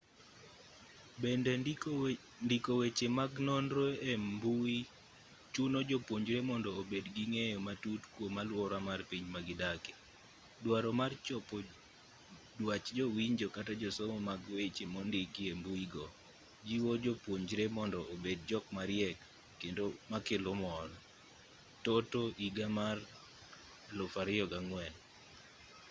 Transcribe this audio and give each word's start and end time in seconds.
bende 1.21 1.51
ndiko 2.45 2.71
weche 2.81 3.07
mag 3.17 3.31
nonro 3.47 3.85
e 4.11 4.13
mbui 4.31 4.77
chuno 5.53 5.79
jopuonjre 5.89 6.39
mondo 6.49 6.69
obed 6.79 7.05
gi 7.15 7.23
ng'eyo 7.31 7.57
matut 7.67 8.01
kwom 8.15 8.33
aluora 8.41 8.77
mar 8.87 8.99
piny 9.09 9.25
magidake”. 9.33 9.93
duaro 10.63 10.91
mar 10.99 11.11
chopo 11.25 11.57
dwach 12.59 12.85
jowinjo 12.97 13.47
kata 13.55 13.73
josomo 13.81 14.17
mag 14.29 14.41
weche 14.57 14.85
mondiki 14.93 15.41
e 15.51 15.53
mbuigo 15.59 16.05
jiwo 16.67 16.91
jopuonjre 17.03 17.65
mondo 17.77 17.99
obed 18.13 18.39
jok 18.49 18.65
mariek 18.77 19.17
kendo 19.59 19.85
makelo 20.11 20.51
mor 20.63 20.87
toto 21.85 22.21
2004 22.61 24.93